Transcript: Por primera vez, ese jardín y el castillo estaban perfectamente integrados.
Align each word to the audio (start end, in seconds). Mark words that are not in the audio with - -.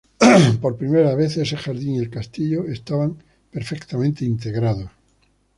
Por 0.61 0.77
primera 0.77 1.13
vez, 1.13 1.37
ese 1.37 1.55
jardín 1.57 1.93
y 1.93 1.99
el 1.99 2.09
castillo 2.09 2.65
estaban 2.67 3.17
perfectamente 3.51 4.25
integrados. 4.25 4.89